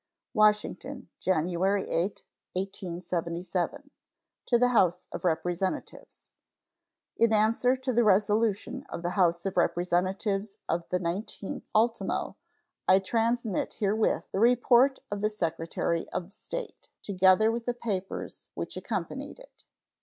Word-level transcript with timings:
WASHINGTON, 0.33 1.09
January 1.19 1.87
8, 1.87 2.23
1877. 2.53 3.91
To 4.47 4.57
the 4.57 4.69
House 4.69 5.05
of 5.11 5.23
Representatives: 5.23 6.25
In 7.17 7.31
answer 7.31 7.75
to 7.77 7.93
the 7.93 8.03
resolution 8.03 8.83
of 8.89 9.03
the 9.03 9.11
House 9.11 9.45
of 9.45 9.57
Representatives 9.57 10.57
of 10.67 10.89
the 10.89 10.99
19th 10.99 11.61
ultimo, 11.75 12.35
I 12.87 12.97
transmit 12.97 13.75
herewith 13.75 14.31
the 14.31 14.39
report 14.39 14.97
of 15.11 15.21
the 15.21 15.29
Secretary 15.29 16.09
of 16.09 16.33
State, 16.33 16.89
together 17.03 17.51
with 17.51 17.67
the 17.67 17.75
papers 17.75 18.49
which 18.55 18.75
accompanied 18.75 19.37
it. 19.37 19.65